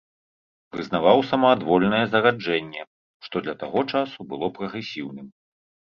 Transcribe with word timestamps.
Прызнаваў 0.75 1.19
самаадвольнае 1.33 2.01
зараджэнне, 2.15 2.81
што 3.29 3.35
для 3.47 3.55
таго 3.63 3.79
часу 3.97 4.31
было 4.35 4.55
прагрэсіўным. 4.61 5.27